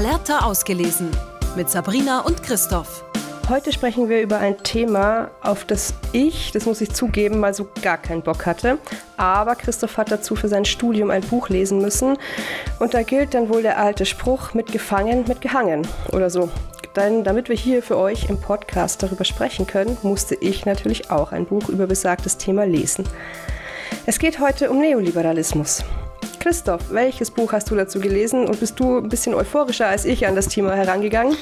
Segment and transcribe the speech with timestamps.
[0.00, 1.10] Alerta ausgelesen
[1.56, 3.04] mit Sabrina und Christoph.
[3.50, 7.68] Heute sprechen wir über ein Thema, auf das ich, das muss ich zugeben, mal so
[7.82, 8.78] gar keinen Bock hatte.
[9.18, 12.16] Aber Christoph hat dazu für sein Studium ein Buch lesen müssen.
[12.78, 16.48] Und da gilt dann wohl der alte Spruch, mit gefangen, mit gehangen oder so.
[16.96, 21.30] Denn damit wir hier für euch im Podcast darüber sprechen können, musste ich natürlich auch
[21.30, 23.04] ein Buch über besagtes Thema lesen.
[24.06, 25.84] Es geht heute um Neoliberalismus.
[26.40, 30.26] Christoph, welches Buch hast du dazu gelesen und bist du ein bisschen euphorischer als ich
[30.26, 31.36] an das Thema herangegangen?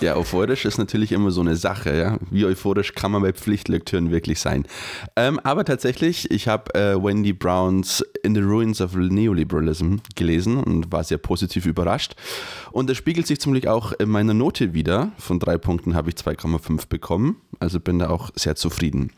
[0.00, 1.96] Ja, euphorisch ist natürlich immer so eine Sache.
[1.96, 2.18] Ja?
[2.30, 4.66] Wie euphorisch kann man bei Pflichtlektüren wirklich sein?
[5.14, 10.90] Ähm, aber tatsächlich, ich habe äh, Wendy Browns In the Ruins of Neoliberalism gelesen und
[10.90, 12.16] war sehr positiv überrascht.
[12.72, 15.12] Und das spiegelt sich zum Glück auch in meiner Note wieder.
[15.16, 17.36] Von drei Punkten habe ich 2,5 bekommen.
[17.60, 19.12] Also bin da auch sehr zufrieden.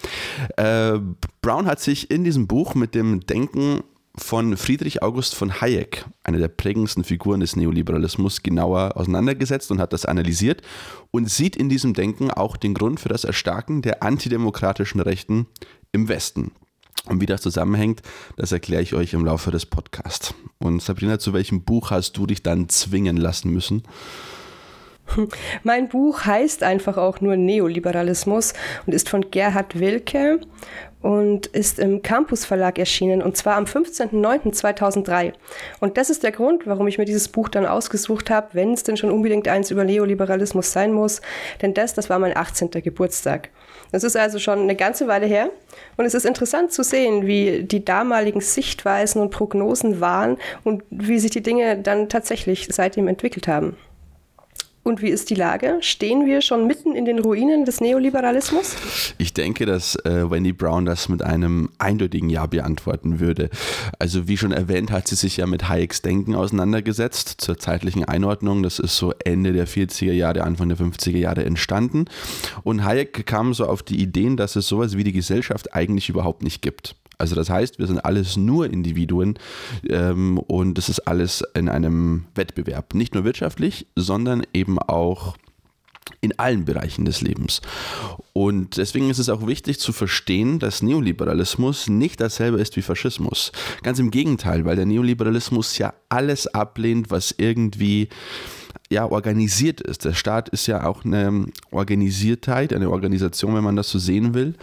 [0.59, 0.99] Äh,
[1.41, 3.83] Brown hat sich in diesem Buch mit dem Denken
[4.19, 9.93] von Friedrich August von Hayek, einer der prägendsten Figuren des Neoliberalismus, genauer auseinandergesetzt und hat
[9.93, 10.63] das analysiert
[11.11, 15.47] und sieht in diesem Denken auch den Grund für das Erstarken der antidemokratischen Rechten
[15.93, 16.53] im Westen.
[17.07, 18.03] Und wie das zusammenhängt,
[18.37, 20.35] das erkläre ich euch im Laufe des Podcasts.
[20.59, 23.83] Und Sabrina, zu welchem Buch hast du dich dann zwingen lassen müssen?
[25.63, 28.55] Mein Buch heißt einfach auch nur Neoliberalismus
[28.87, 30.41] und ist von Gerhard Wilke
[31.03, 35.35] und ist im Campus Verlag erschienen und zwar am 15.09.2003.
[35.79, 38.83] Und das ist der Grund, warum ich mir dieses Buch dann ausgesucht habe, wenn es
[38.83, 41.21] denn schon unbedingt eins über Neoliberalismus sein muss.
[41.63, 42.71] Denn das, das war mein 18.
[42.71, 43.51] Geburtstag.
[43.93, 45.51] Das ist also schon eine ganze Weile her.
[45.97, 51.21] Und es ist interessant zu sehen, wie die damaligen Sichtweisen und Prognosen waren und wie
[51.21, 53.77] sich die Dinge dann tatsächlich seitdem entwickelt haben.
[54.87, 55.79] Und wie ist die Lage?
[55.81, 58.77] Stehen wir schon mitten in den Ruinen des Neoliberalismus?
[59.19, 63.51] Ich denke, dass äh, Wendy Brown das mit einem eindeutigen Ja beantworten würde.
[63.99, 68.63] Also wie schon erwähnt, hat sie sich ja mit Hayeks Denken auseinandergesetzt zur zeitlichen Einordnung.
[68.63, 72.05] Das ist so Ende der 40er Jahre, Anfang der 50er Jahre entstanden.
[72.63, 76.45] Und Hayek kam so auf die Ideen, dass es sowas wie die Gesellschaft eigentlich überhaupt
[76.45, 76.95] nicht gibt.
[77.19, 79.39] Also das heißt, wir sind alles nur Individuen
[79.89, 82.95] ähm, und das ist alles in einem Wettbewerb.
[82.95, 85.37] Nicht nur wirtschaftlich, sondern eben auch
[86.21, 87.61] in allen Bereichen des Lebens.
[88.33, 93.53] Und deswegen ist es auch wichtig zu verstehen, dass Neoliberalismus nicht dasselbe ist wie Faschismus.
[93.83, 98.09] Ganz im Gegenteil, weil der Neoliberalismus ja alles ablehnt, was irgendwie
[98.91, 100.05] ja, organisiert ist.
[100.05, 104.55] Der Staat ist ja auch eine Organisiertheit, eine Organisation, wenn man das so sehen will.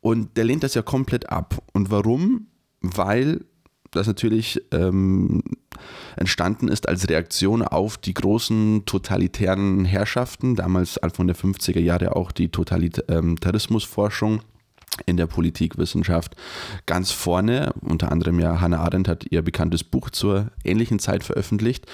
[0.00, 1.62] Und der lehnt das ja komplett ab.
[1.72, 2.48] Und warum?
[2.80, 3.44] Weil
[3.90, 5.42] das natürlich ähm,
[6.16, 12.32] entstanden ist als Reaktion auf die großen totalitären Herrschaften, damals Anfang der 50er Jahre auch
[12.32, 14.42] die Totalitarismusforschung
[15.06, 16.36] in der Politikwissenschaft
[16.86, 17.72] ganz vorne.
[17.80, 21.86] Unter anderem ja Hannah Arendt hat ihr bekanntes Buch zur ähnlichen Zeit veröffentlicht.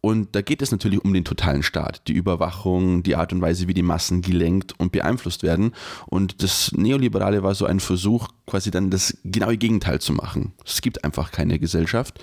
[0.00, 3.68] Und da geht es natürlich um den totalen Staat, die Überwachung, die Art und Weise,
[3.68, 5.72] wie die Massen gelenkt und beeinflusst werden.
[6.06, 10.52] Und das Neoliberale war so ein Versuch, quasi dann das genaue Gegenteil zu machen.
[10.64, 12.18] Es gibt einfach keine Gesellschaft.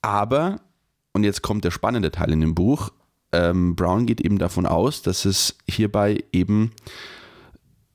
[0.00, 0.60] Aber,
[1.12, 2.90] und jetzt kommt der spannende Teil in dem Buch,
[3.32, 6.72] ähm, Brown geht eben davon aus, dass es hierbei eben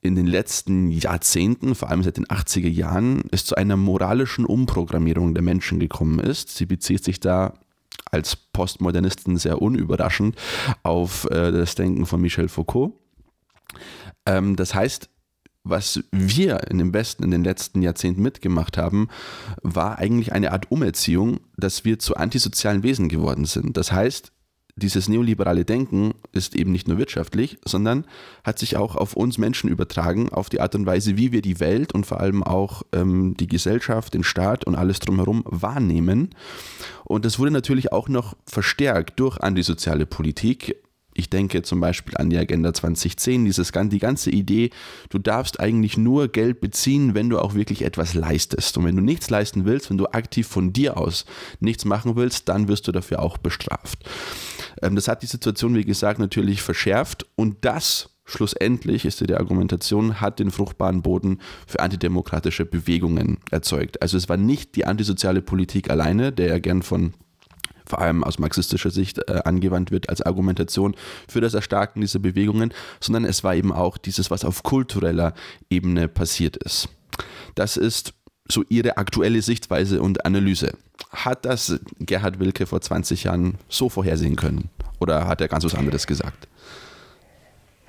[0.02, 5.32] in den letzten Jahrzehnten, vor allem seit den 80er Jahren, es zu einer moralischen Umprogrammierung
[5.32, 6.50] der Menschen gekommen ist.
[6.50, 7.54] Sie bezieht sich da
[8.10, 10.36] als Postmodernisten sehr unüberraschend
[10.82, 12.92] auf äh, das Denken von Michel Foucault.
[14.26, 15.08] Ähm, das heißt,
[15.64, 19.08] was wir in dem Westen in den letzten Jahrzehnten mitgemacht haben,
[19.62, 23.76] war eigentlich eine Art Umerziehung, dass wir zu antisozialen Wesen geworden sind.
[23.76, 24.31] Das heißt,
[24.76, 28.06] dieses neoliberale Denken ist eben nicht nur wirtschaftlich, sondern
[28.42, 31.60] hat sich auch auf uns Menschen übertragen, auf die Art und Weise, wie wir die
[31.60, 36.30] Welt und vor allem auch ähm, die Gesellschaft, den Staat und alles drumherum wahrnehmen.
[37.04, 40.76] Und das wurde natürlich auch noch verstärkt durch antisoziale Politik.
[41.14, 44.70] Ich denke zum Beispiel an die Agenda 2010, dieses, die ganze Idee,
[45.10, 48.78] du darfst eigentlich nur Geld beziehen, wenn du auch wirklich etwas leistest.
[48.78, 51.24] Und wenn du nichts leisten willst, wenn du aktiv von dir aus
[51.60, 53.98] nichts machen willst, dann wirst du dafür auch bestraft.
[54.80, 60.20] Ähm, das hat die Situation, wie gesagt, natürlich verschärft und das schlussendlich ist die Argumentation,
[60.20, 64.00] hat den fruchtbaren Boden für antidemokratische Bewegungen erzeugt.
[64.00, 67.14] Also es war nicht die antisoziale Politik alleine, der ja gern von
[67.86, 70.94] vor allem aus marxistischer Sicht äh, angewandt wird als Argumentation
[71.28, 75.34] für das Erstarken dieser Bewegungen, sondern es war eben auch dieses, was auf kultureller
[75.70, 76.88] Ebene passiert ist.
[77.54, 78.14] Das ist
[78.48, 80.72] so ihre aktuelle Sichtweise und Analyse.
[81.10, 84.70] Hat das Gerhard Wilke vor 20 Jahren so vorhersehen können?
[84.98, 86.48] Oder hat er ganz was anderes gesagt?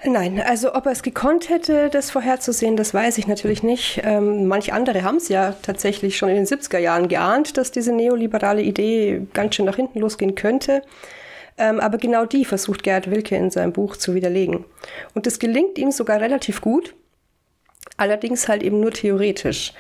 [0.05, 4.01] Nein, also ob er es gekonnt hätte, das vorherzusehen, das weiß ich natürlich nicht.
[4.03, 7.93] Ähm, manch andere haben es ja tatsächlich schon in den 70er Jahren geahnt, dass diese
[7.93, 10.81] neoliberale Idee ganz schön nach hinten losgehen könnte.
[11.57, 14.65] Ähm, aber genau die versucht Gerhard Wilke in seinem Buch zu widerlegen.
[15.13, 16.95] Und es gelingt ihm sogar relativ gut,
[17.95, 19.73] allerdings halt eben nur theoretisch.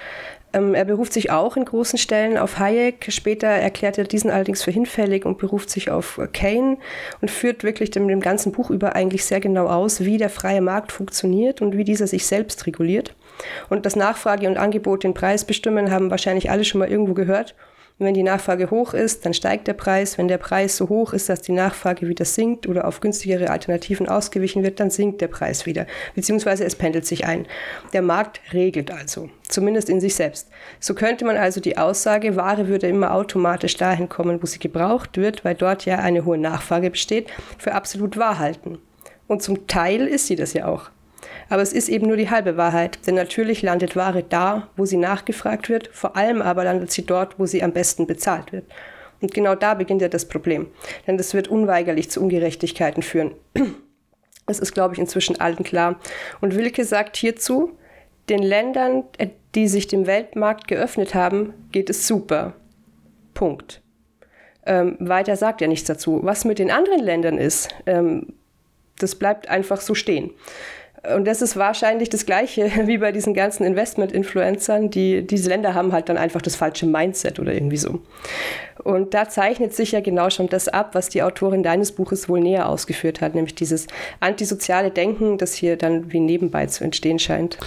[0.53, 3.07] Ähm, er beruft sich auch in großen Stellen auf Hayek.
[3.09, 6.77] Später erklärt er diesen allerdings für hinfällig und beruft sich auf Kane
[7.21, 10.61] und führt wirklich dem, dem ganzen Buch über eigentlich sehr genau aus, wie der freie
[10.61, 13.15] Markt funktioniert und wie dieser sich selbst reguliert.
[13.69, 17.55] Und dass Nachfrage und Angebot den Preis bestimmen, haben wahrscheinlich alle schon mal irgendwo gehört.
[17.99, 20.17] Und wenn die Nachfrage hoch ist, dann steigt der Preis.
[20.17, 24.09] Wenn der Preis so hoch ist, dass die Nachfrage wieder sinkt oder auf günstigere Alternativen
[24.09, 25.85] ausgewichen wird, dann sinkt der Preis wieder.
[26.15, 27.45] Beziehungsweise es pendelt sich ein.
[27.93, 30.49] Der Markt regelt also, zumindest in sich selbst.
[30.79, 35.17] So könnte man also die Aussage, Ware würde immer automatisch dahin kommen, wo sie gebraucht
[35.17, 37.29] wird, weil dort ja eine hohe Nachfrage besteht,
[37.59, 38.79] für absolut wahr halten.
[39.27, 40.89] Und zum Teil ist sie das ja auch.
[41.49, 44.97] Aber es ist eben nur die halbe Wahrheit, denn natürlich landet Ware da, wo sie
[44.97, 48.65] nachgefragt wird, vor allem aber landet sie dort, wo sie am besten bezahlt wird.
[49.21, 50.67] Und genau da beginnt ja das Problem,
[51.07, 53.31] denn das wird unweigerlich zu Ungerechtigkeiten führen.
[54.45, 56.01] Das ist, glaube ich, inzwischen allen klar.
[56.41, 57.77] Und Wilke sagt hierzu,
[58.27, 62.53] den Ländern, äh, die sich dem Weltmarkt geöffnet haben, geht es super.
[63.33, 63.81] Punkt.
[64.65, 66.19] Ähm, weiter sagt er nichts dazu.
[66.23, 68.33] Was mit den anderen Ländern ist, ähm,
[68.99, 70.31] das bleibt einfach so stehen.
[71.15, 74.89] Und das ist wahrscheinlich das Gleiche wie bei diesen ganzen Investment-Influencern.
[74.89, 77.99] Die, diese Länder haben halt dann einfach das falsche Mindset oder irgendwie so.
[78.83, 82.39] Und da zeichnet sich ja genau schon das ab, was die Autorin deines Buches wohl
[82.39, 83.87] näher ausgeführt hat, nämlich dieses
[84.19, 87.57] antisoziale Denken, das hier dann wie nebenbei zu entstehen scheint.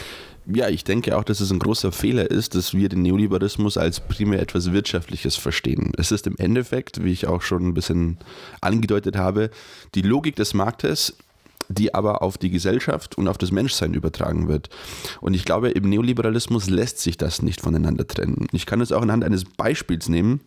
[0.47, 3.99] Ja, ich denke auch, dass es ein großer Fehler ist, dass wir den Neoliberalismus als
[3.99, 5.91] primär etwas Wirtschaftliches verstehen.
[5.99, 8.19] Es ist im Endeffekt, wie ich auch schon ein bisschen
[8.61, 9.51] angedeutet habe,
[9.97, 11.17] die Logik des Marktes
[11.69, 14.69] die aber auf die Gesellschaft und auf das Menschsein übertragen wird.
[15.21, 18.47] Und ich glaube, im Neoliberalismus lässt sich das nicht voneinander trennen.
[18.53, 20.41] Ich kann es auch anhand eines Beispiels nehmen.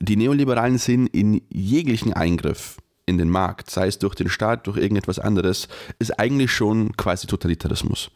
[0.00, 2.76] Die Neoliberalen sehen in jeglichen Eingriff
[3.06, 5.68] in den Markt, sei es durch den Staat, durch irgendetwas anderes,
[5.98, 8.10] ist eigentlich schon quasi Totalitarismus.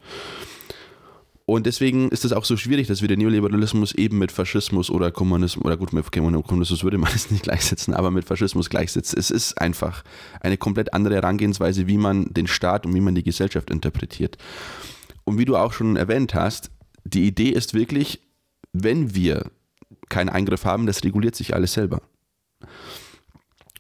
[1.45, 5.11] Und deswegen ist es auch so schwierig, dass wir den Neoliberalismus eben mit Faschismus oder
[5.11, 9.19] Kommunismus, oder gut, mit Kommunismus würde man es nicht gleichsetzen, aber mit Faschismus gleichsetzen.
[9.19, 10.05] Es ist einfach
[10.41, 14.39] eine komplett andere Herangehensweise, wie man den Staat und wie man die Gesellschaft interpretiert.
[15.25, 16.71] Und wie du auch schon erwähnt hast,
[17.05, 18.21] die Idee ist wirklich,
[18.73, 19.51] wenn wir
[20.09, 22.03] keinen Eingriff haben, das reguliert sich alles selber.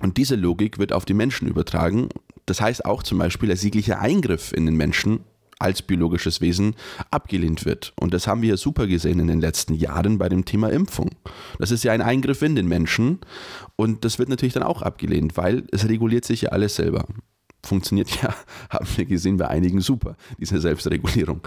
[0.00, 2.08] Und diese Logik wird auf die Menschen übertragen.
[2.46, 5.20] Das heißt auch zum Beispiel, dass jeglicher Eingriff in den Menschen
[5.62, 6.74] als biologisches Wesen
[7.10, 7.92] abgelehnt wird.
[7.98, 11.10] Und das haben wir super gesehen in den letzten Jahren bei dem Thema Impfung.
[11.58, 13.20] Das ist ja ein Eingriff in den Menschen
[13.76, 17.06] und das wird natürlich dann auch abgelehnt, weil es reguliert sich ja alles selber
[17.64, 18.34] funktioniert ja,
[18.70, 21.40] haben wir gesehen, bei einigen super, diese Selbstregulierung.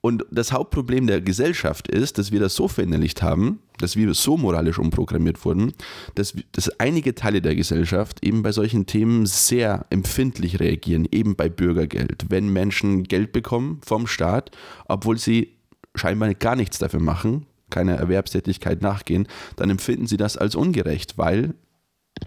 [0.00, 4.36] Und das Hauptproblem der Gesellschaft ist, dass wir das so verinnerlicht haben, dass wir so
[4.36, 5.72] moralisch umprogrammiert wurden,
[6.14, 11.48] dass, dass einige Teile der Gesellschaft eben bei solchen Themen sehr empfindlich reagieren, eben bei
[11.48, 12.26] Bürgergeld.
[12.28, 14.50] Wenn Menschen Geld bekommen vom Staat,
[14.86, 15.56] obwohl sie
[15.94, 19.26] scheinbar gar nichts dafür machen, keiner Erwerbstätigkeit nachgehen,
[19.56, 21.54] dann empfinden sie das als ungerecht, weil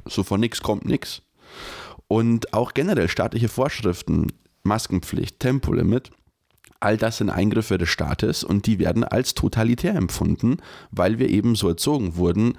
[0.06, 1.24] so von nichts kommt nichts
[2.10, 4.28] und auch generell staatliche Vorschriften,
[4.64, 6.12] Maskenpflicht, Tempolimit,
[6.82, 10.58] all das sind Eingriffe des Staates und die werden als totalitär empfunden,
[10.92, 12.58] weil wir eben so erzogen wurden,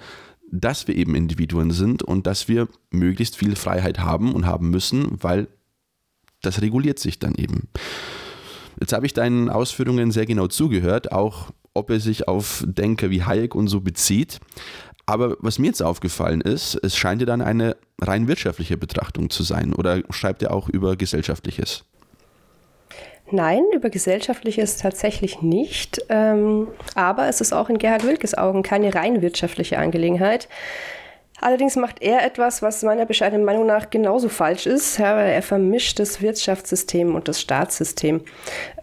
[0.51, 5.17] dass wir eben Individuen sind und dass wir möglichst viel Freiheit haben und haben müssen,
[5.21, 5.47] weil
[6.41, 7.67] das reguliert sich dann eben.
[8.79, 13.23] Jetzt habe ich deinen Ausführungen sehr genau zugehört, auch ob er sich auf Denker wie
[13.23, 14.39] Hayek und so bezieht.
[15.05, 19.43] Aber was mir jetzt aufgefallen ist, es scheint ja dann eine rein wirtschaftliche Betrachtung zu
[19.43, 19.73] sein.
[19.73, 21.83] Oder schreibt er auch über Gesellschaftliches?
[23.31, 26.01] Nein, über Gesellschaftliches tatsächlich nicht.
[26.09, 30.49] Ähm, aber es ist auch in Gerhard Wilkes Augen keine rein wirtschaftliche Angelegenheit.
[31.39, 34.99] Allerdings macht er etwas, was meiner bescheidenen Meinung nach genauso falsch ist.
[34.99, 38.21] Er vermischt das Wirtschaftssystem und das Staatssystem.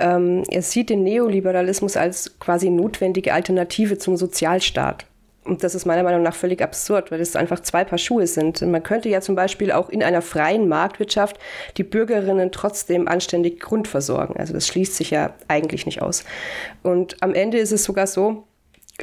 [0.01, 5.07] Ähm, er sieht den Neoliberalismus als quasi notwendige Alternative zum Sozialstaat.
[5.49, 8.61] Und das ist meiner Meinung nach völlig absurd, weil es einfach zwei Paar Schuhe sind.
[8.63, 11.39] Man könnte ja zum Beispiel auch in einer freien Marktwirtschaft
[11.77, 14.37] die Bürgerinnen trotzdem anständig grundversorgen.
[14.37, 16.25] Also das schließt sich ja eigentlich nicht aus.
[16.83, 18.45] Und am Ende ist es sogar so,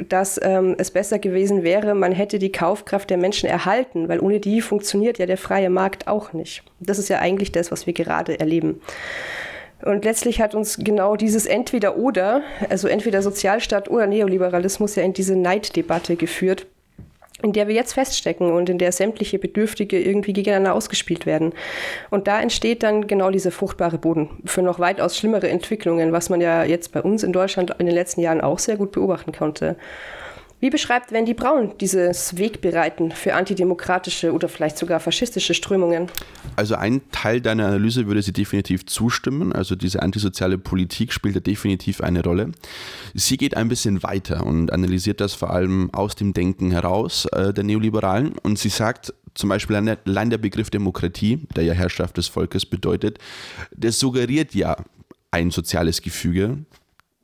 [0.08, 4.40] dass ähm, es besser gewesen wäre, man hätte die Kaufkraft der Menschen erhalten, weil ohne
[4.40, 6.62] die funktioniert ja der freie Markt auch nicht.
[6.80, 8.82] Das ist ja eigentlich das, was wir gerade erleben.
[9.82, 15.36] Und letztlich hat uns genau dieses Entweder-Oder, also entweder Sozialstaat oder Neoliberalismus, ja in diese
[15.36, 16.66] Neiddebatte geführt,
[17.42, 21.52] in der wir jetzt feststecken und in der sämtliche Bedürftige irgendwie gegeneinander ausgespielt werden.
[22.08, 26.40] Und da entsteht dann genau dieser fruchtbare Boden für noch weitaus schlimmere Entwicklungen, was man
[26.40, 29.76] ja jetzt bei uns in Deutschland in den letzten Jahren auch sehr gut beobachten konnte.
[30.58, 36.08] Wie beschreibt Wendy Braun dieses Wegbereiten für antidemokratische oder vielleicht sogar faschistische Strömungen?
[36.56, 39.52] Also ein Teil deiner Analyse würde sie definitiv zustimmen.
[39.52, 42.52] Also diese antisoziale Politik spielt da definitiv eine Rolle.
[43.12, 47.52] Sie geht ein bisschen weiter und analysiert das vor allem aus dem Denken heraus äh,
[47.52, 48.38] der Neoliberalen.
[48.42, 53.18] Und sie sagt, zum Beispiel allein der Begriff Demokratie, der ja Herrschaft des Volkes bedeutet,
[53.72, 54.78] der suggeriert ja
[55.30, 56.64] ein soziales Gefüge,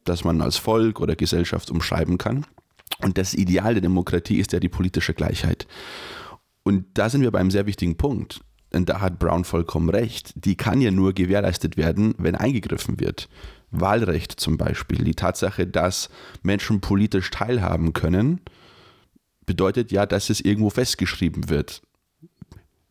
[0.05, 2.45] das man als Volk oder Gesellschaft umschreiben kann.
[3.03, 5.67] Und das Ideal der Demokratie ist ja die politische Gleichheit.
[6.63, 8.41] Und da sind wir bei einem sehr wichtigen Punkt.
[8.73, 10.33] Und da hat Brown vollkommen recht.
[10.35, 13.29] Die kann ja nur gewährleistet werden, wenn eingegriffen wird.
[13.71, 15.05] Wahlrecht zum Beispiel.
[15.05, 16.09] Die Tatsache, dass
[16.43, 18.41] Menschen politisch teilhaben können,
[19.45, 21.83] bedeutet ja, dass es irgendwo festgeschrieben wird.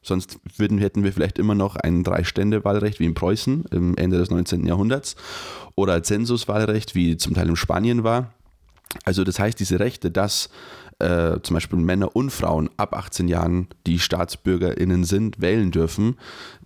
[0.04, 4.32] Sonst würden, hätten wir vielleicht immer noch ein Drei-Stände-Wahlrecht wie in Preußen im Ende des
[4.32, 4.66] 19.
[4.66, 5.16] Jahrhunderts
[5.76, 8.34] oder Zensuswahlrecht, wie zum Teil in Spanien war.
[9.04, 10.50] Also das heißt, diese Rechte, dass
[11.00, 16.18] äh, zum Beispiel Männer und Frauen ab 18 Jahren, die StaatsbürgerInnen sind, wählen dürfen,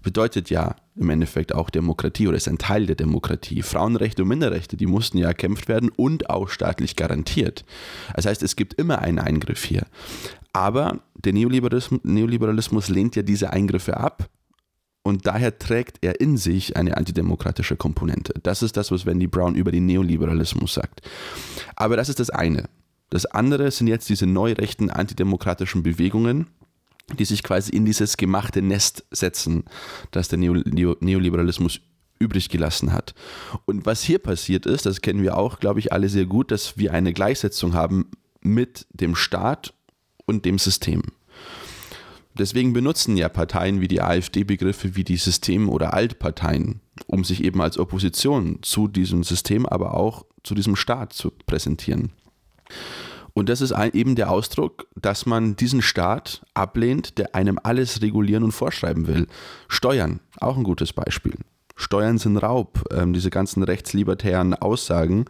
[0.01, 3.62] bedeutet ja im Endeffekt auch Demokratie oder ist ein Teil der Demokratie.
[3.62, 7.65] Frauenrechte und Minderrechte, die mussten ja erkämpft werden und auch staatlich garantiert.
[8.15, 9.86] Das heißt, es gibt immer einen Eingriff hier.
[10.53, 14.29] Aber der Neoliberalismus, Neoliberalismus lehnt ja diese Eingriffe ab
[15.05, 18.33] und daher trägt er in sich eine antidemokratische Komponente.
[18.41, 21.03] Das ist das, was Wendy Brown über den Neoliberalismus sagt.
[21.75, 22.67] Aber das ist das eine.
[23.12, 26.47] Das andere sind jetzt diese neurechten antidemokratischen Bewegungen,
[27.19, 29.65] die sich quasi in dieses gemachte Nest setzen,
[30.09, 31.81] das der Neoliberalismus
[32.17, 33.13] übrig gelassen hat.
[33.65, 36.79] Und was hier passiert ist, das kennen wir auch, glaube ich, alle sehr gut, dass
[36.79, 38.09] wir eine Gleichsetzung haben
[38.41, 39.75] mit dem Staat
[40.25, 41.03] und dem System.
[42.38, 47.44] Deswegen benutzen ja Parteien wie die AfD Begriffe wie die System- oder Altparteien, um sich
[47.44, 52.12] eben als Opposition zu diesem System, aber auch zu diesem Staat zu präsentieren.
[53.34, 58.44] Und das ist eben der Ausdruck, dass man diesen Staat ablehnt, der einem alles regulieren
[58.44, 59.27] und vorschreiben will.
[59.68, 61.36] Steuern, auch ein gutes Beispiel.
[61.75, 65.25] Steuern sind Raub, ähm, diese ganzen rechtslibertären Aussagen,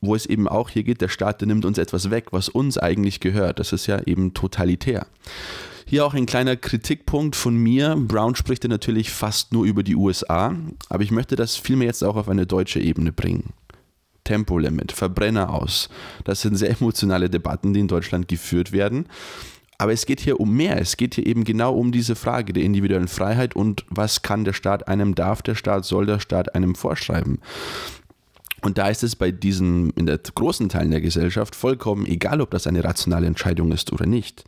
[0.00, 2.76] wo es eben auch hier geht, der Staat der nimmt uns etwas weg, was uns
[2.76, 3.60] eigentlich gehört.
[3.60, 5.06] Das ist ja eben totalitär.
[5.88, 7.94] Hier auch ein kleiner Kritikpunkt von mir.
[7.96, 10.52] Brown spricht ja natürlich fast nur über die USA,
[10.88, 13.52] aber ich möchte das vielmehr jetzt auch auf eine deutsche Ebene bringen.
[14.24, 15.88] Tempolimit, Verbrenner aus.
[16.24, 19.06] Das sind sehr emotionale Debatten, die in Deutschland geführt werden.
[19.78, 20.80] Aber es geht hier um mehr.
[20.80, 24.54] Es geht hier eben genau um diese Frage der individuellen Freiheit und was kann der
[24.54, 27.38] Staat einem, darf der Staat, soll der Staat einem vorschreiben.
[28.62, 32.50] Und da ist es bei diesen, in der großen Teilen der Gesellschaft vollkommen egal, ob
[32.50, 34.44] das eine rationale Entscheidung ist oder nicht.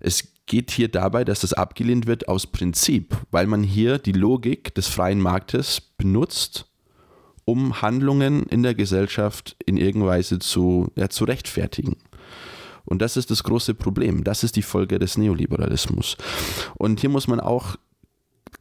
[0.00, 4.74] Es geht hier dabei, dass das abgelehnt wird aus Prinzip, weil man hier die Logik
[4.74, 6.66] des freien Marktes benutzt,
[7.44, 11.96] um Handlungen in der Gesellschaft in irgendeiner Weise zu, ja, zu rechtfertigen.
[12.84, 14.24] Und das ist das große Problem.
[14.24, 16.16] Das ist die Folge des Neoliberalismus.
[16.76, 17.76] Und hier muss man auch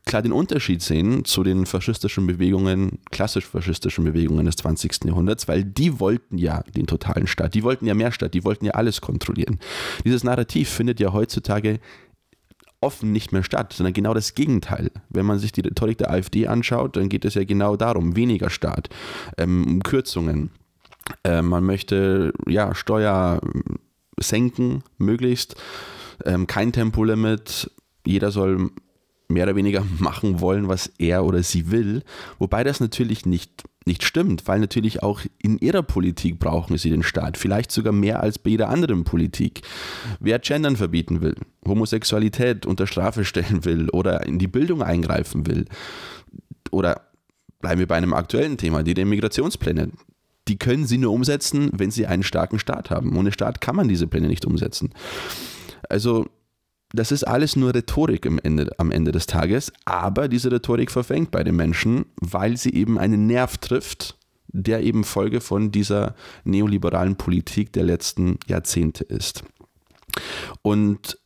[0.05, 5.05] klar den Unterschied sehen zu den faschistischen Bewegungen, klassisch faschistischen Bewegungen des 20.
[5.05, 8.65] Jahrhunderts, weil die wollten ja den totalen Staat, die wollten ja mehr Staat, die wollten
[8.65, 9.59] ja alles kontrollieren.
[10.03, 11.79] Dieses Narrativ findet ja heutzutage
[12.81, 14.91] offen nicht mehr statt, sondern genau das Gegenteil.
[15.09, 18.49] Wenn man sich die Rhetorik der AfD anschaut, dann geht es ja genau darum, weniger
[18.49, 18.89] Staat,
[19.37, 20.51] ähm, Kürzungen.
[21.23, 23.39] Äh, man möchte ja Steuer
[24.19, 25.55] senken, möglichst,
[26.25, 27.71] ähm, kein Tempolimit,
[28.05, 28.69] jeder soll
[29.33, 32.03] mehr oder weniger machen wollen, was er oder sie will.
[32.39, 37.03] Wobei das natürlich nicht, nicht stimmt, weil natürlich auch in ihrer Politik brauchen sie den
[37.03, 37.37] Staat.
[37.37, 39.61] Vielleicht sogar mehr als bei jeder anderen Politik.
[40.19, 41.35] Wer Gendern verbieten will,
[41.67, 45.65] Homosexualität unter Strafe stellen will oder in die Bildung eingreifen will
[46.71, 47.01] oder
[47.59, 49.89] bleiben wir bei einem aktuellen Thema, die Migrationspläne.
[50.49, 53.15] Die können sie nur umsetzen, wenn sie einen starken Staat haben.
[53.17, 54.93] Ohne Staat kann man diese Pläne nicht umsetzen.
[55.89, 56.27] Also
[56.93, 61.31] das ist alles nur Rhetorik am Ende, am Ende des Tages, aber diese Rhetorik verfängt
[61.31, 67.15] bei den Menschen, weil sie eben einen Nerv trifft, der eben Folge von dieser neoliberalen
[67.15, 69.43] Politik der letzten Jahrzehnte ist.
[70.61, 71.17] Und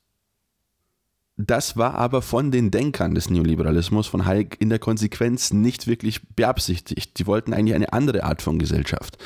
[1.36, 6.22] das war aber von den Denkern des Neoliberalismus, von Hayek, in der Konsequenz nicht wirklich
[6.30, 7.20] beabsichtigt.
[7.20, 9.18] Die wollten eigentlich eine andere Art von Gesellschaft.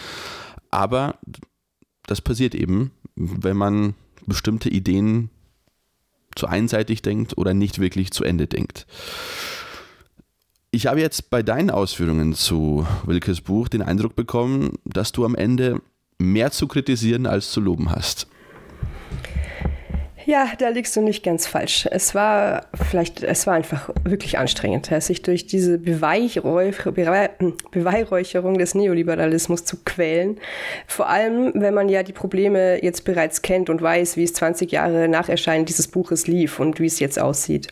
[0.72, 1.20] Aber
[2.08, 3.94] das passiert eben, wenn man
[4.26, 5.30] bestimmte Ideen
[6.36, 8.86] zu einseitig denkt oder nicht wirklich zu Ende denkt.
[10.72, 15.36] Ich habe jetzt bei deinen Ausführungen zu Wilkes Buch den Eindruck bekommen, dass du am
[15.36, 15.82] Ende
[16.18, 18.28] mehr zu kritisieren als zu loben hast.
[20.26, 21.88] Ja, da liegst du nicht ganz falsch.
[21.90, 29.78] Es war vielleicht, es war einfach wirklich anstrengend, sich durch diese Beweihräucherung des Neoliberalismus zu
[29.84, 30.38] quälen.
[30.86, 34.72] Vor allem, wenn man ja die Probleme jetzt bereits kennt und weiß, wie es 20
[34.72, 37.70] Jahre nach Erscheinen dieses Buches lief und wie es jetzt aussieht.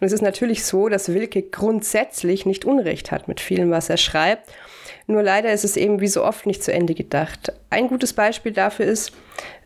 [0.00, 3.96] Und es ist natürlich so, dass Wilke grundsätzlich nicht Unrecht hat mit vielem, was er
[3.96, 4.48] schreibt.
[5.08, 7.52] Nur leider ist es eben wie so oft nicht zu Ende gedacht.
[7.68, 9.10] Ein gutes Beispiel dafür ist,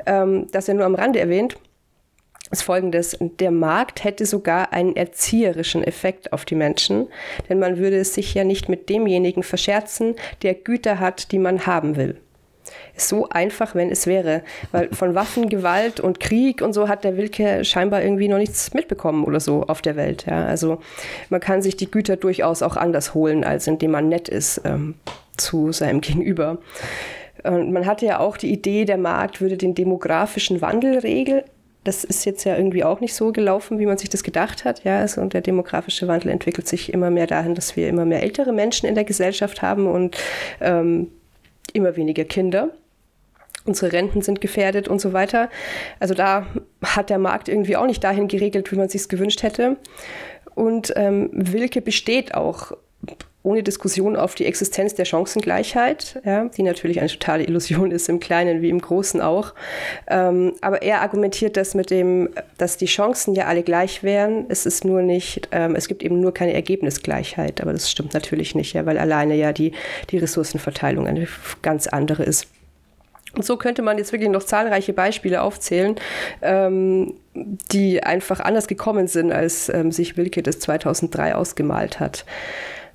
[0.07, 1.59] ähm, dass er nur am Rande erwähnt,
[2.54, 3.18] ist folgendes.
[3.20, 7.08] Der Markt hätte sogar einen erzieherischen Effekt auf die Menschen,
[7.49, 11.66] denn man würde es sich ja nicht mit demjenigen verscherzen, der Güter hat, die man
[11.66, 12.16] haben will.
[12.96, 14.42] Ist so einfach, wenn es wäre.
[14.73, 18.73] Weil von Waffen, Gewalt und Krieg und so hat der Wilke scheinbar irgendwie noch nichts
[18.73, 20.26] mitbekommen oder so auf der Welt.
[20.26, 20.78] Ja, also
[21.28, 24.94] man kann sich die Güter durchaus auch anders holen, als indem man nett ist ähm,
[25.37, 26.58] zu seinem Gegenüber.
[27.42, 31.42] Und man hatte ja auch die Idee, der Markt würde den demografischen Wandel regeln,
[31.85, 34.85] das ist jetzt ja irgendwie auch nicht so gelaufen, wie man sich das gedacht hat.
[34.85, 38.23] Ja, also, und der demografische Wandel entwickelt sich immer mehr dahin, dass wir immer mehr
[38.23, 40.17] ältere Menschen in der Gesellschaft haben und
[40.61, 41.11] ähm,
[41.73, 42.71] immer weniger Kinder.
[43.67, 45.50] Unsere Renten sind gefährdet und so weiter.
[46.00, 46.47] Also da
[46.83, 49.76] hat der Markt irgendwie auch nicht dahin geregelt, wie man sich gewünscht hätte.
[50.55, 52.73] Und ähm, Wilke besteht auch
[53.44, 58.18] ohne Diskussion auf die Existenz der Chancengleichheit, ja, die natürlich eine totale Illusion ist, im
[58.18, 59.52] Kleinen wie im Großen auch.
[60.08, 64.46] Ähm, aber er argumentiert das mit dem, dass die Chancen ja alle gleich wären.
[64.49, 67.61] Es ist nur nicht, ähm, es gibt eben nur keine Ergebnisgleichheit.
[67.61, 69.73] Aber das stimmt natürlich nicht, ja, weil alleine ja die,
[70.08, 71.28] die Ressourcenverteilung eine
[71.61, 72.49] ganz andere ist.
[73.34, 75.96] Und so könnte man jetzt wirklich noch zahlreiche Beispiele aufzählen,
[76.40, 82.25] ähm, die einfach anders gekommen sind, als ähm, sich Wilke das 2003 ausgemalt hat.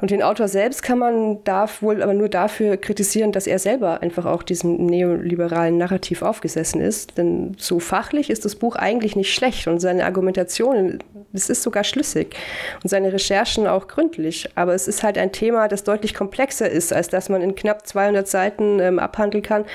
[0.01, 4.01] Und den Autor selbst kann man darf wohl aber nur dafür kritisieren, dass er selber
[4.01, 7.17] einfach auch diesem neoliberalen Narrativ aufgesessen ist.
[7.17, 11.03] Denn so fachlich ist das Buch eigentlich nicht schlecht und seine Argumentationen,
[11.33, 12.35] es ist sogar schlüssig
[12.81, 14.49] und seine Recherchen auch gründlich.
[14.55, 17.85] Aber es ist halt ein Thema, das deutlich komplexer ist, als dass man in knapp
[17.85, 19.65] 200 Seiten ähm, abhandeln kann.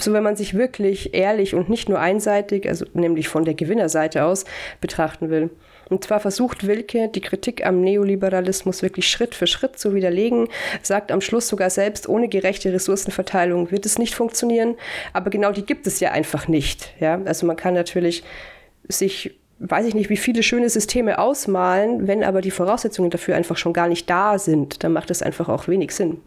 [0.00, 4.24] So wenn man sich wirklich ehrlich und nicht nur einseitig, also nämlich von der Gewinnerseite
[4.24, 4.44] aus,
[4.80, 5.50] betrachten will.
[5.88, 10.48] Und zwar versucht Wilke, die Kritik am Neoliberalismus wirklich Schritt für Schritt zu widerlegen,
[10.82, 14.76] sagt am Schluss sogar selbst, ohne gerechte Ressourcenverteilung wird es nicht funktionieren.
[15.12, 16.94] Aber genau die gibt es ja einfach nicht.
[17.00, 17.20] Ja?
[17.24, 18.22] Also man kann natürlich
[18.88, 23.56] sich weiß ich nicht, wie viele schöne Systeme ausmalen, wenn aber die Voraussetzungen dafür einfach
[23.56, 26.20] schon gar nicht da sind, dann macht es einfach auch wenig Sinn.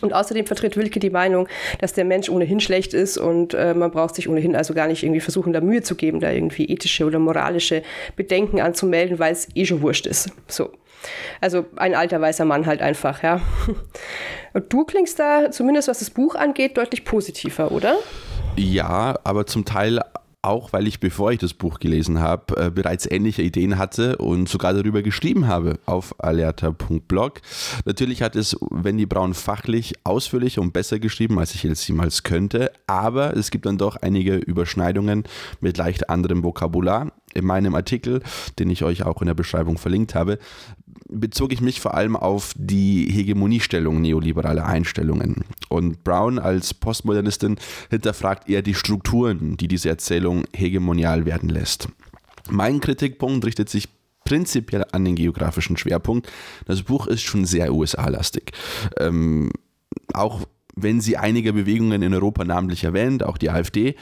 [0.00, 1.48] Und außerdem vertritt Wilke die Meinung,
[1.80, 5.02] dass der Mensch ohnehin schlecht ist und äh, man braucht sich ohnehin also gar nicht
[5.02, 7.82] irgendwie versuchen, da Mühe zu geben, da irgendwie ethische oder moralische
[8.16, 10.30] Bedenken anzumelden, weil es eh schon wurscht ist.
[10.46, 10.70] So.
[11.40, 13.40] Also ein alter weißer Mann halt einfach, ja.
[14.52, 17.96] Und du klingst da, zumindest was das Buch angeht, deutlich positiver, oder?
[18.56, 20.00] Ja, aber zum Teil
[20.42, 24.48] auch weil ich, bevor ich das Buch gelesen habe, äh, bereits ähnliche Ideen hatte und
[24.48, 27.40] sogar darüber geschrieben habe auf alerta.blog.
[27.84, 32.72] Natürlich hat es Wendy Braun fachlich ausführlicher und besser geschrieben, als ich jetzt jemals könnte,
[32.86, 35.24] aber es gibt dann doch einige Überschneidungen
[35.60, 37.12] mit leicht anderem Vokabular.
[37.34, 38.22] In meinem Artikel,
[38.58, 40.38] den ich euch auch in der Beschreibung verlinkt habe,
[41.08, 45.44] bezog ich mich vor allem auf die Hegemoniestellung neoliberaler Einstellungen.
[45.68, 47.56] Und Brown als Postmodernistin
[47.90, 51.88] hinterfragt eher die Strukturen, die diese Erzählung hegemonial werden lässt.
[52.50, 53.88] Mein Kritikpunkt richtet sich
[54.24, 56.30] prinzipiell an den geografischen Schwerpunkt.
[56.66, 58.52] Das Buch ist schon sehr USA-lastig.
[58.98, 59.50] Ähm,
[60.12, 60.42] auch
[60.76, 63.96] wenn sie einige Bewegungen in Europa namentlich erwähnt, auch die AfD,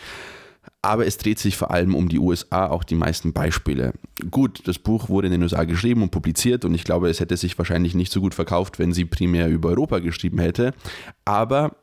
[0.87, 3.92] aber es dreht sich vor allem um die USA, auch die meisten Beispiele.
[4.31, 7.37] Gut, das Buch wurde in den USA geschrieben und publiziert und ich glaube, es hätte
[7.37, 10.75] sich wahrscheinlich nicht so gut verkauft, wenn sie primär über Europa geschrieben hätte.
[11.25, 11.77] Aber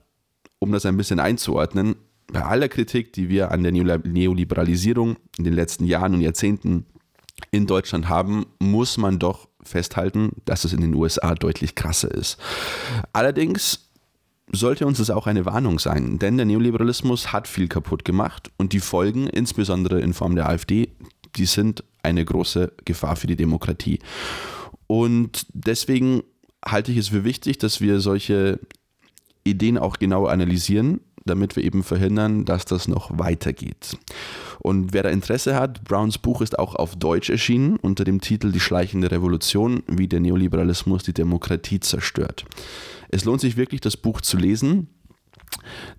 [0.60, 1.96] um das ein bisschen einzuordnen,
[2.32, 6.86] bei aller Kritik, die wir an der Neoliberalisierung in den letzten Jahren und Jahrzehnten
[7.52, 12.38] in Deutschland haben, muss man doch festhalten, dass es in den USA deutlich krasser ist.
[13.12, 13.90] Allerdings
[14.54, 18.72] sollte uns das auch eine Warnung sein, denn der Neoliberalismus hat viel kaputt gemacht und
[18.72, 20.90] die Folgen, insbesondere in Form der AfD,
[21.36, 24.00] die sind eine große Gefahr für die Demokratie.
[24.86, 26.22] Und deswegen
[26.64, 28.60] halte ich es für wichtig, dass wir solche
[29.44, 33.98] Ideen auch genau analysieren, damit wir eben verhindern, dass das noch weitergeht.
[34.60, 38.52] Und wer da Interesse hat, Browns Buch ist auch auf Deutsch erschienen unter dem Titel
[38.52, 42.46] Die schleichende Revolution, wie der Neoliberalismus die Demokratie zerstört.
[43.10, 44.88] Es lohnt sich wirklich, das Buch zu lesen,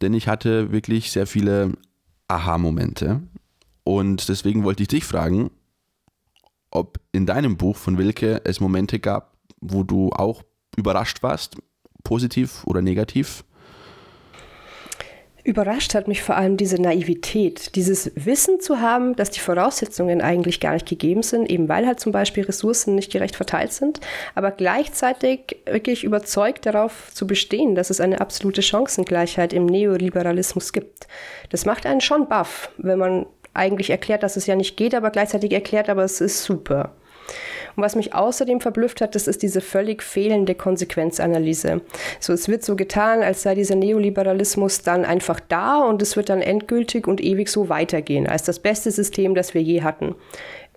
[0.00, 1.72] denn ich hatte wirklich sehr viele
[2.28, 3.22] Aha-Momente.
[3.84, 5.50] Und deswegen wollte ich dich fragen,
[6.70, 10.42] ob in deinem Buch von Wilke es Momente gab, wo du auch
[10.76, 11.56] überrascht warst,
[12.02, 13.44] positiv oder negativ?
[15.44, 20.58] Überrascht hat mich vor allem diese Naivität, dieses Wissen zu haben, dass die Voraussetzungen eigentlich
[20.58, 24.00] gar nicht gegeben sind, eben weil halt zum Beispiel Ressourcen nicht gerecht verteilt sind,
[24.34, 31.08] aber gleichzeitig wirklich überzeugt darauf zu bestehen, dass es eine absolute Chancengleichheit im Neoliberalismus gibt.
[31.50, 35.10] Das macht einen schon baff, wenn man eigentlich erklärt, dass es ja nicht geht, aber
[35.10, 36.94] gleichzeitig erklärt, aber es ist super.
[37.76, 41.80] Und was mich außerdem verblüfft hat, das ist diese völlig fehlende Konsequenzanalyse.
[42.20, 46.28] So, es wird so getan, als sei dieser Neoliberalismus dann einfach da und es wird
[46.28, 50.14] dann endgültig und ewig so weitergehen, als das beste System, das wir je hatten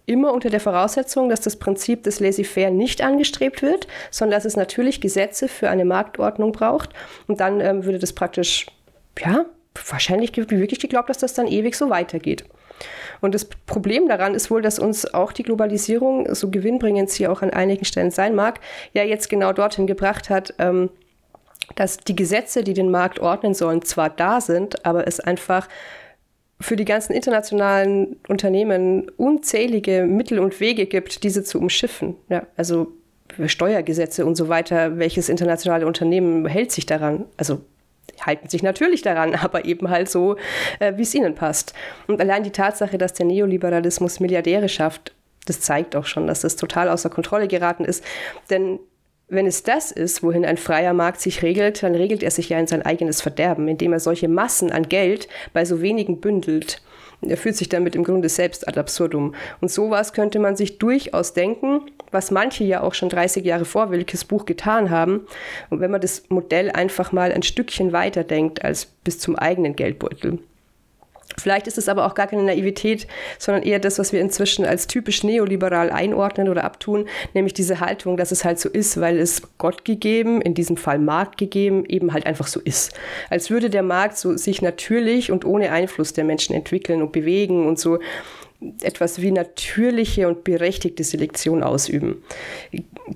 [0.07, 4.55] immer unter der Voraussetzung, dass das Prinzip des Laissez-faire nicht angestrebt wird, sondern dass es
[4.55, 6.91] natürlich Gesetze für eine Marktordnung braucht.
[7.27, 8.67] Und dann ähm, würde das praktisch,
[9.19, 9.45] ja,
[9.89, 12.45] wahrscheinlich wirklich geglaubt, dass das dann ewig so weitergeht.
[13.21, 17.41] Und das Problem daran ist wohl, dass uns auch die Globalisierung, so gewinnbringend sie auch
[17.41, 18.59] an einigen Stellen sein mag,
[18.93, 20.89] ja jetzt genau dorthin gebracht hat, ähm,
[21.75, 25.67] dass die Gesetze, die den Markt ordnen sollen, zwar da sind, aber es einfach
[26.59, 32.15] für die ganzen internationalen Unternehmen unzählige Mittel und Wege gibt, diese zu umschiffen.
[32.29, 32.93] Ja, also
[33.45, 37.25] Steuergesetze und so weiter, welches internationale Unternehmen hält sich daran?
[37.35, 37.61] Also
[38.25, 40.37] halten sich natürlich daran, aber eben halt so,
[40.79, 41.73] äh, wie es ihnen passt.
[42.07, 45.13] Und allein die Tatsache, dass der Neoliberalismus Milliardäre schafft,
[45.45, 48.03] das zeigt auch schon, dass das total außer Kontrolle geraten ist.
[48.49, 48.79] Denn
[49.29, 52.59] wenn es das ist, wohin ein freier Markt sich regelt, dann regelt er sich ja
[52.59, 56.81] in sein eigenes Verderben, indem er solche Massen an Geld bei so wenigen bündelt.
[57.21, 59.35] Er führt sich damit im Grunde selbst ad absurdum.
[59.59, 63.91] Und sowas könnte man sich durchaus denken, was manche ja auch schon 30 Jahre vor
[63.91, 65.27] Wilkes Buch getan haben.
[65.69, 69.75] Und wenn man das Modell einfach mal ein Stückchen weiter denkt als bis zum eigenen
[69.75, 70.39] Geldbeutel.
[71.39, 73.05] Vielleicht ist es aber auch gar keine Naivität,
[73.37, 78.17] sondern eher das, was wir inzwischen als typisch neoliberal einordnen oder abtun, nämlich diese Haltung,
[78.17, 82.11] dass es halt so ist, weil es Gott gegeben, in diesem Fall Markt gegeben, eben
[82.11, 82.93] halt einfach so ist.
[83.29, 87.67] Als würde der Markt so sich natürlich und ohne Einfluss der Menschen entwickeln und bewegen
[87.67, 87.99] und so
[88.81, 92.23] etwas wie natürliche und berechtigte Selektion ausüben,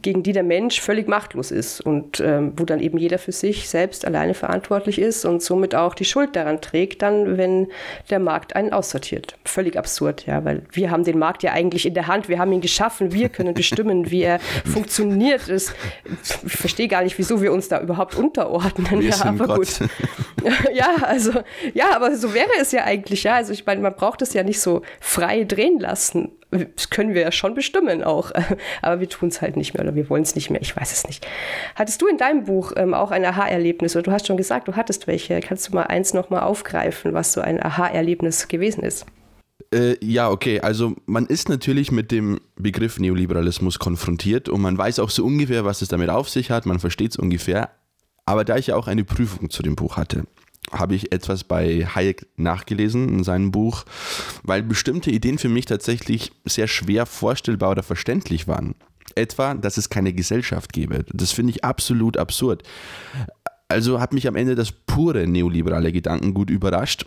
[0.03, 3.67] gegen die der Mensch völlig machtlos ist und ähm, wo dann eben jeder für sich
[3.67, 7.69] selbst alleine verantwortlich ist und somit auch die Schuld daran trägt, dann, wenn
[8.11, 9.35] der Markt einen aussortiert.
[9.43, 12.51] Völlig absurd, ja, weil wir haben den Markt ja eigentlich in der Hand, wir haben
[12.51, 14.39] ihn geschaffen, wir können bestimmen, wie er
[14.71, 15.49] funktioniert.
[15.49, 15.71] ich
[16.45, 19.01] verstehe gar nicht, wieso wir uns da überhaupt unterordnen.
[19.01, 19.57] Wir ja, aber Gott.
[19.57, 19.89] gut.
[20.73, 21.31] ja, also,
[21.73, 23.35] ja, aber so wäre es ja eigentlich, ja.
[23.35, 26.29] Also ich meine, man braucht es ja nicht so frei frei drehen lassen.
[26.51, 28.31] Das können wir ja schon bestimmen auch.
[28.81, 30.61] Aber wir tun es halt nicht mehr oder wir wollen es nicht mehr.
[30.61, 31.25] Ich weiß es nicht.
[31.75, 33.95] Hattest du in deinem Buch ähm, auch ein Aha-Erlebnis?
[33.95, 35.39] Oder du hast schon gesagt, du hattest welche.
[35.39, 39.05] Kannst du mal eins nochmal aufgreifen, was so ein Aha-Erlebnis gewesen ist?
[39.73, 40.59] Äh, ja, okay.
[40.59, 45.63] Also man ist natürlich mit dem Begriff Neoliberalismus konfrontiert und man weiß auch so ungefähr,
[45.63, 46.65] was es damit auf sich hat.
[46.65, 47.69] Man versteht es ungefähr.
[48.25, 50.25] Aber da ich ja auch eine Prüfung zu dem Buch hatte,
[50.71, 53.85] habe ich etwas bei Hayek nachgelesen in seinem Buch,
[54.43, 58.75] weil bestimmte Ideen für mich tatsächlich sehr schwer vorstellbar oder verständlich waren.
[59.15, 61.05] Etwa, dass es keine Gesellschaft gäbe.
[61.11, 62.63] Das finde ich absolut absurd.
[63.67, 67.05] Also hat mich am Ende das pure neoliberale Gedankengut überrascht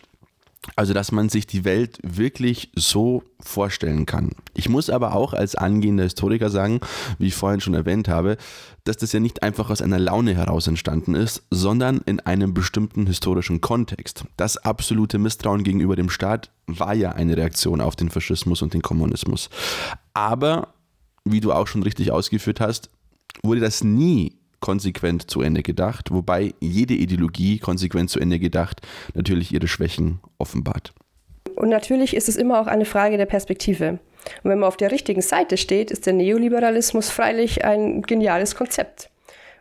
[0.76, 4.30] also, dass man sich die Welt wirklich so vorstellen kann.
[4.54, 6.80] Ich muss aber auch als angehender Historiker sagen,
[7.18, 8.36] wie ich vorhin schon erwähnt habe,
[8.84, 13.06] dass das ja nicht einfach aus einer Laune heraus entstanden ist, sondern in einem bestimmten
[13.06, 14.24] historischen Kontext.
[14.36, 18.82] Das absolute Misstrauen gegenüber dem Staat war ja eine Reaktion auf den Faschismus und den
[18.82, 19.50] Kommunismus.
[20.14, 20.74] Aber,
[21.24, 22.90] wie du auch schon richtig ausgeführt hast,
[23.42, 28.80] wurde das nie konsequent zu Ende gedacht, wobei jede Ideologie konsequent zu Ende gedacht
[29.12, 30.94] natürlich ihre Schwächen offenbart.
[31.54, 33.98] Und natürlich ist es immer auch eine Frage der Perspektive.
[34.42, 39.10] Und wenn man auf der richtigen Seite steht, ist der Neoliberalismus freilich ein geniales Konzept.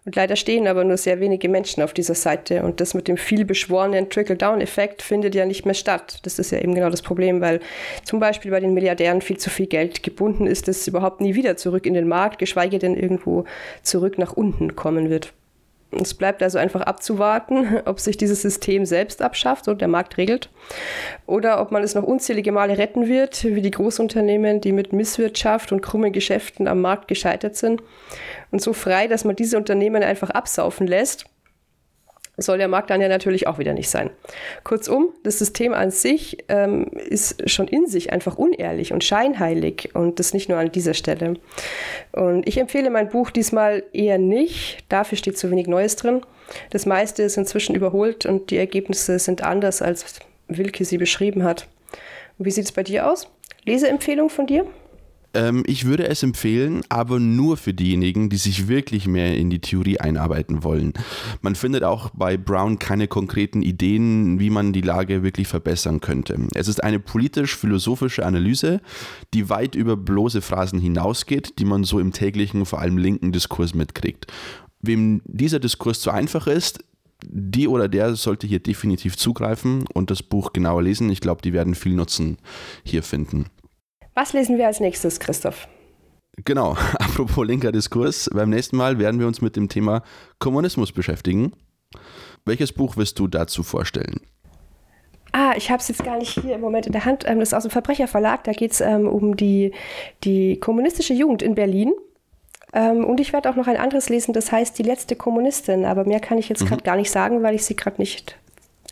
[0.05, 2.63] Und leider stehen aber nur sehr wenige Menschen auf dieser Seite.
[2.63, 6.19] Und das mit dem vielbeschworenen Trickle-Down-Effekt findet ja nicht mehr statt.
[6.23, 7.61] Das ist ja eben genau das Problem, weil
[8.03, 11.55] zum Beispiel bei den Milliardären viel zu viel Geld gebunden ist, das überhaupt nie wieder
[11.55, 13.45] zurück in den Markt, geschweige denn irgendwo
[13.81, 15.31] zurück nach unten kommen wird.
[16.01, 20.49] Es bleibt also einfach abzuwarten, ob sich dieses System selbst abschafft und der Markt regelt
[21.27, 25.71] oder ob man es noch unzählige Male retten wird, wie die Großunternehmen, die mit Misswirtschaft
[25.71, 27.81] und krummen Geschäften am Markt gescheitert sind
[28.53, 31.25] und so frei, dass man diese Unternehmen einfach absaufen lässt
[32.37, 34.09] soll der Markt dann ja natürlich auch wieder nicht sein.
[34.63, 40.19] Kurzum, das System an sich ähm, ist schon in sich einfach unehrlich und scheinheilig und
[40.19, 41.35] das nicht nur an dieser Stelle.
[42.11, 46.21] Und ich empfehle mein Buch diesmal eher nicht, dafür steht zu wenig Neues drin.
[46.71, 51.67] Das meiste ist inzwischen überholt und die Ergebnisse sind anders, als Wilke sie beschrieben hat.
[52.39, 53.27] Und wie sieht es bei dir aus?
[53.63, 54.65] Leseempfehlung von dir?
[55.33, 59.59] Ähm, ich würde es empfehlen, aber nur für diejenigen, die sich wirklich mehr in die
[59.59, 60.93] Theorie einarbeiten wollen.
[61.41, 66.37] Man findet auch bei Brown keine konkreten Ideen, wie man die Lage wirklich verbessern könnte.
[66.53, 68.81] Es ist eine politisch-philosophische Analyse,
[69.33, 73.73] die weit über bloße Phrasen hinausgeht, die man so im täglichen, vor allem linken Diskurs
[73.73, 74.27] mitkriegt.
[74.81, 76.83] Wem dieser Diskurs zu einfach ist,
[77.25, 81.09] die oder der sollte hier definitiv zugreifen und das Buch genauer lesen.
[81.09, 82.37] Ich glaube, die werden viel Nutzen
[82.83, 83.45] hier finden.
[84.15, 85.67] Was lesen wir als nächstes, Christoph?
[86.45, 90.03] Genau, apropos linker Diskurs, beim nächsten Mal werden wir uns mit dem Thema
[90.39, 91.53] Kommunismus beschäftigen.
[92.45, 94.19] Welches Buch wirst du dazu vorstellen?
[95.31, 97.23] Ah, ich habe es jetzt gar nicht hier im Moment in der Hand.
[97.27, 98.43] Ähm, das ist aus dem Verbrecherverlag.
[98.43, 99.73] Da geht es ähm, um die,
[100.23, 101.91] die kommunistische Jugend in Berlin.
[102.71, 105.85] Ähm, und ich werde auch noch ein anderes lesen, das heißt Die letzte Kommunistin.
[105.85, 106.67] Aber mehr kann ich jetzt mhm.
[106.67, 108.37] gerade gar nicht sagen, weil ich sie gerade nicht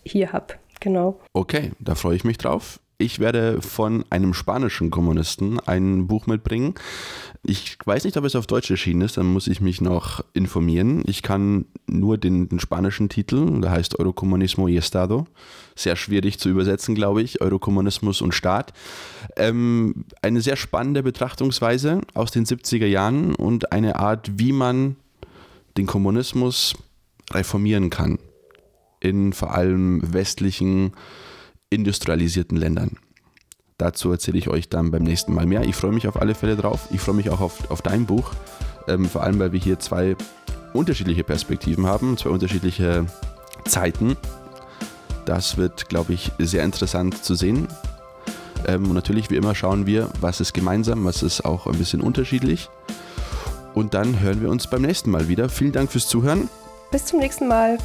[0.03, 0.55] hier habe.
[0.79, 1.19] Genau.
[1.33, 2.80] Okay, da freue ich mich drauf.
[3.01, 6.75] Ich werde von einem spanischen Kommunisten ein Buch mitbringen.
[7.41, 11.03] Ich weiß nicht, ob es auf Deutsch erschienen ist, dann muss ich mich noch informieren.
[11.07, 15.25] Ich kann nur den, den spanischen Titel, der heißt Eurocomunismo y Estado.
[15.75, 17.41] Sehr schwierig zu übersetzen, glaube ich.
[17.41, 18.71] Eurokommunismus und Staat.
[19.35, 24.95] Ähm, eine sehr spannende Betrachtungsweise aus den 70er Jahren und eine Art, wie man
[25.75, 26.75] den Kommunismus
[27.31, 28.19] reformieren kann.
[28.99, 30.93] In vor allem westlichen
[31.71, 32.97] industrialisierten Ländern.
[33.79, 35.63] Dazu erzähle ich euch dann beim nächsten Mal mehr.
[35.63, 36.87] Ich freue mich auf alle Fälle drauf.
[36.91, 38.33] Ich freue mich auch auf, auf dein Buch.
[38.87, 40.15] Ähm, vor allem, weil wir hier zwei
[40.73, 43.07] unterschiedliche Perspektiven haben, zwei unterschiedliche
[43.65, 44.17] Zeiten.
[45.25, 47.67] Das wird, glaube ich, sehr interessant zu sehen.
[48.67, 52.01] Ähm, und natürlich, wie immer, schauen wir, was ist gemeinsam, was ist auch ein bisschen
[52.01, 52.69] unterschiedlich.
[53.73, 55.49] Und dann hören wir uns beim nächsten Mal wieder.
[55.49, 56.49] Vielen Dank fürs Zuhören.
[56.91, 57.77] Bis zum nächsten Mal.